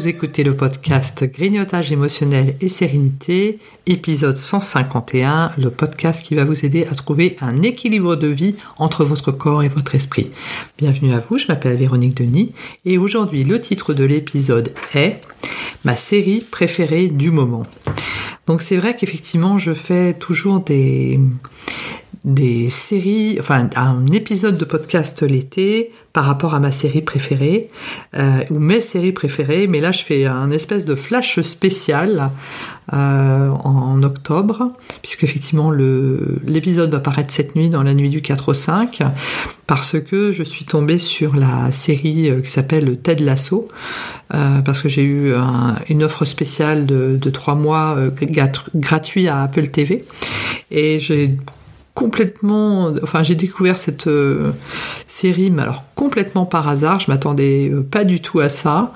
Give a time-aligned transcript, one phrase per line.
[0.00, 6.64] vous écoutez le podcast Grignotage émotionnel et sérénité, épisode 151, le podcast qui va vous
[6.64, 10.30] aider à trouver un équilibre de vie entre votre corps et votre esprit.
[10.78, 12.54] Bienvenue à vous, je m'appelle Véronique Denis
[12.86, 15.20] et aujourd'hui le titre de l'épisode est
[15.84, 17.66] Ma série préférée du moment.
[18.46, 21.20] Donc c'est vrai qu'effectivement je fais toujours des
[22.24, 27.68] des séries, enfin un épisode de podcast l'été par rapport à ma série préférée
[28.14, 32.30] euh, ou mes séries préférées, mais là je fais un espèce de flash spécial
[32.92, 38.50] euh, en octobre, puisque effectivement l'épisode va paraître cette nuit dans la nuit du 4
[38.50, 38.98] au 5,
[39.66, 43.68] parce que je suis tombée sur la série euh, qui s'appelle Ted Lasso,
[44.28, 45.32] parce que j'ai eu
[45.88, 47.98] une offre spéciale de, de 3 mois
[48.76, 50.04] gratuit à Apple TV,
[50.70, 51.36] et j'ai
[51.94, 54.52] complètement, enfin j'ai découvert cette euh,
[55.06, 58.92] série, mais alors complètement par hasard, je m'attendais euh, pas du tout à ça,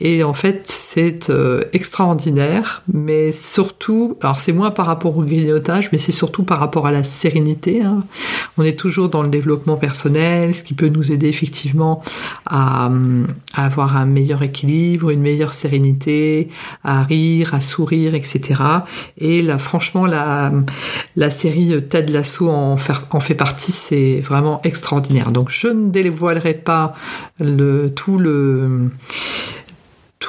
[0.00, 5.88] et en fait c'est euh, extraordinaire, mais surtout, alors c'est moins par rapport au grignotage,
[5.92, 7.82] mais c'est surtout par rapport à la sérénité.
[7.82, 8.02] Hein.
[8.58, 12.02] On est toujours dans le développement personnel, ce qui peut nous aider effectivement
[12.46, 12.90] à,
[13.54, 16.48] avoir un meilleur équilibre, une meilleure sérénité,
[16.82, 18.60] à rire, à sourire, etc.
[19.16, 20.50] Et là, franchement, la,
[21.14, 22.72] la série Ted Lasso en,
[23.10, 25.30] en fait partie, c'est vraiment extraordinaire.
[25.30, 26.94] Donc je ne dévoilerai pas
[27.38, 28.90] le, tout le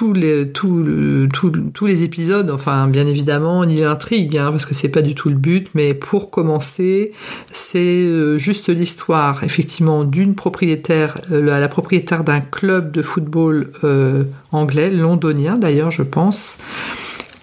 [0.02, 5.30] tous les, épisodes, enfin bien évidemment, ni l'intrigue, hein, parce que c'est pas du tout
[5.30, 7.12] le but, mais pour commencer,
[7.52, 14.24] c'est euh, juste l'histoire, effectivement, d'une propriétaire, euh, la, propriétaire d'un club de football euh,
[14.52, 16.58] anglais, londonien d'ailleurs, je pense,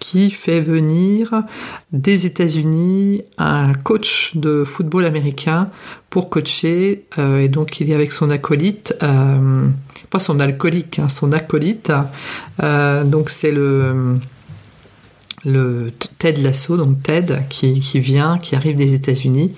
[0.01, 1.43] qui fait venir
[1.93, 5.71] des États-Unis un coach de football américain
[6.11, 8.95] pour coacher, et donc il est avec son acolyte
[10.11, 11.93] pas son alcoolique, hein, son acolyte.
[12.63, 14.19] Euh, donc c'est le
[15.45, 19.55] le Ted Lasso, donc Ted qui, qui vient, qui arrive des États-Unis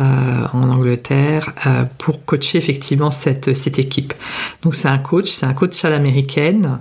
[0.00, 4.14] euh, en Angleterre euh, pour coacher effectivement cette, cette équipe.
[4.62, 6.78] Donc c'est un coach, c'est un coach à l'américaine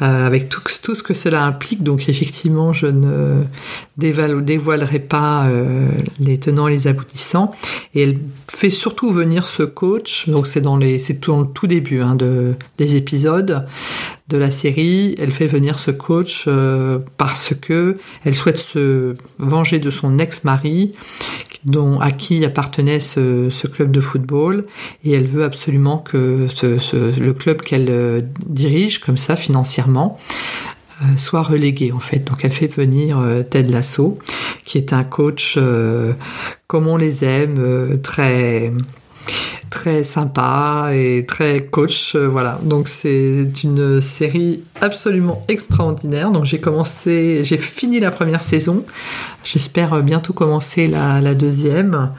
[0.00, 1.82] euh, avec tout, tout, ce que cela implique.
[1.82, 3.42] Donc effectivement, je ne
[3.98, 5.50] dévoilerai pas
[6.18, 7.52] les tenants et les aboutissants.
[7.94, 8.18] Et elle
[8.48, 10.30] fait surtout venir ce coach.
[10.30, 13.66] Donc c'est dans tout, le tout début hein, de, des épisodes
[14.28, 15.14] de la série.
[15.18, 16.48] Elle fait venir ce coach
[17.18, 20.94] parce que elle souhaite se venger de son ex-mari
[21.64, 24.66] dont, à qui appartenait ce, club de football
[25.04, 26.46] et elle veut absolument que
[26.92, 30.18] le club qu'elle euh, dirige comme ça financièrement
[31.02, 32.18] euh, soit relégué en fait.
[32.18, 34.18] Donc elle fait venir euh, Ted Lasso
[34.64, 35.58] qui est un coach
[36.66, 38.72] comme on les aime, très
[39.72, 42.14] très sympa et très coach.
[42.14, 46.30] Euh, voilà, donc c'est une série absolument extraordinaire.
[46.30, 48.84] Donc j'ai commencé, j'ai fini la première saison.
[49.44, 52.10] J'espère bientôt commencer la, deuxième.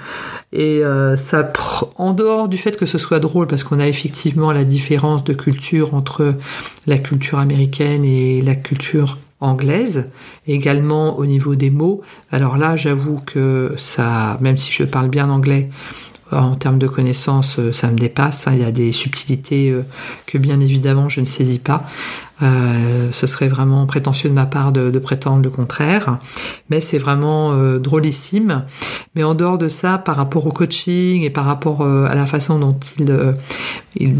[0.52, 1.54] Et euh, ça,
[1.98, 5.34] en dehors du fait que ce soit drôle, parce qu'on a effectivement la différence de
[5.34, 6.34] culture entre
[6.88, 10.10] la culture américaine et la culture anglaise,
[10.48, 12.02] également au niveau des mots.
[12.32, 15.70] Alors là, j'avoue que ça, même si je parle bien anglais,
[16.32, 18.48] en termes de connaissances, euh, ça me dépasse.
[18.48, 18.54] Hein.
[18.54, 19.84] Il y a des subtilités euh,
[20.26, 21.84] que bien évidemment je ne saisis pas.
[22.42, 26.18] Euh, ce serait vraiment prétentieux de ma part de, prétendre le contraire,
[26.70, 28.66] mais c'est vraiment drôlissime.
[29.16, 32.60] Mais en dehors de ça, par rapport au coaching et par rapport à la façon
[32.60, 32.78] dont
[33.96, 34.16] il,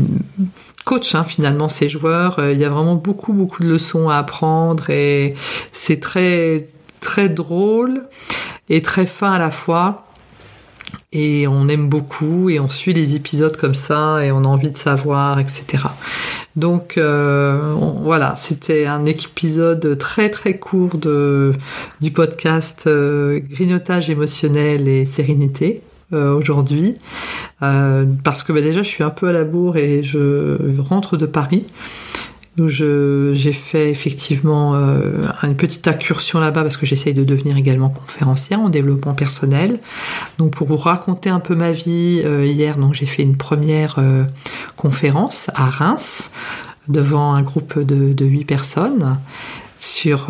[0.86, 4.90] coach hein, finalement ces joueurs, il y a vraiment beaucoup beaucoup de leçons à apprendre
[4.90, 5.34] et
[5.72, 6.68] c'est très
[7.02, 8.04] très drôle
[8.70, 10.06] et très fin à la fois
[11.14, 14.72] et on aime beaucoup et on suit les épisodes comme ça et on a envie
[14.72, 15.84] de savoir, etc.
[16.56, 25.06] Donc euh, voilà, c'était un épisode très très court du podcast euh, Grignotage émotionnel et
[25.06, 25.82] sérénité
[26.14, 26.96] euh, aujourd'hui
[27.60, 31.26] parce que bah, déjà je suis un peu à la bourre et je rentre de
[31.26, 31.66] Paris
[32.60, 37.90] où j'ai fait effectivement euh, une petite incursion là-bas parce que j'essaye de devenir également
[37.90, 39.80] conférencière en développement personnel.
[40.38, 43.96] Donc pour vous raconter un peu ma vie, euh, hier donc j'ai fait une première
[43.98, 44.24] euh,
[44.76, 46.32] conférence à Reims
[46.88, 49.18] devant un groupe de, de 8 personnes
[49.80, 50.30] sur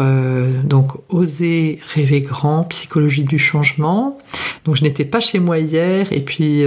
[0.63, 4.17] donc oser rêver grand, psychologie du changement.
[4.65, 6.63] Donc je n'étais pas chez moi hier et puis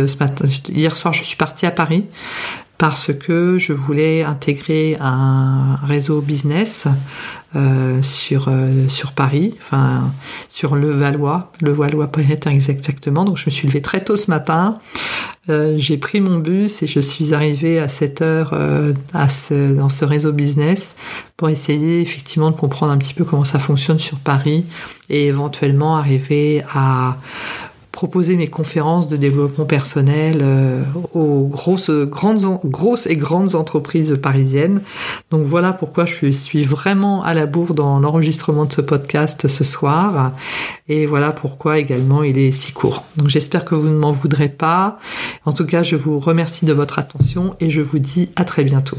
[0.69, 2.05] hier soir je suis partie à Paris
[2.79, 6.87] parce que je voulais intégrer un réseau business
[7.55, 10.11] euh, sur euh, sur Paris, enfin
[10.51, 12.11] sur le Valois, le Valois
[12.47, 13.25] exactement.
[13.25, 14.79] Donc je me suis levée très tôt ce matin.
[15.49, 18.53] Euh, j'ai pris mon bus et je suis arrivée à 7 heures
[19.15, 20.97] à ce, dans ce réseau business
[21.37, 24.67] pour essayer effectivement de comprendre un petit peu comment ça fonctionne sur Paris
[25.09, 27.17] et éventuellement arriver à
[27.97, 30.83] proposer mes conférences de développement personnel euh,
[31.15, 34.83] aux grosses, grandes, grosses et grandes entreprises parisiennes.
[35.31, 39.65] Donc voilà pourquoi je suis vraiment à la bourre dans l'enregistrement de ce podcast ce
[39.65, 40.33] soir.
[40.89, 43.05] Et voilà pourquoi également il est si court.
[43.17, 44.99] Donc j'espère que vous ne m'en voudrez pas.
[45.47, 48.65] En tout cas, je vous remercie de votre attention et je vous dis à très
[48.65, 48.99] bientôt.